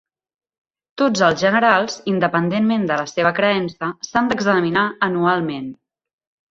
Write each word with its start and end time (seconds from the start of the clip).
Tots 1.01 1.21
els 1.27 1.43
generals, 1.43 1.99
independentment 2.13 2.89
de 2.93 2.99
la 3.03 3.07
seva 3.15 3.35
creença, 3.43 3.93
s'han 4.11 4.33
d'examinar 4.35 4.89
anualment. 5.11 5.75